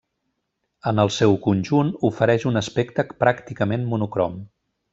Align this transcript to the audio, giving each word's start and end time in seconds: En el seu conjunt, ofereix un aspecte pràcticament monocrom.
En 0.91 1.01
el 1.03 1.11
seu 1.17 1.35
conjunt, 1.43 1.91
ofereix 2.09 2.47
un 2.53 2.59
aspecte 2.63 3.07
pràcticament 3.23 3.87
monocrom. 3.95 4.43